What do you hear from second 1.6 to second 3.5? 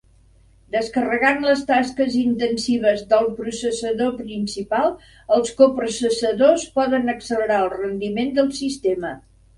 tasques intensives del